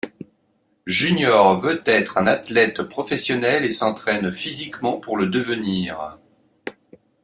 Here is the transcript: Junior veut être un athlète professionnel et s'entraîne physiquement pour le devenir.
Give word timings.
Junior 0.87 1.61
veut 1.61 1.83
être 1.85 2.17
un 2.17 2.25
athlète 2.25 2.81
professionnel 2.81 3.65
et 3.65 3.69
s'entraîne 3.69 4.33
physiquement 4.33 4.97
pour 4.99 5.15
le 5.15 5.27
devenir. 5.27 6.17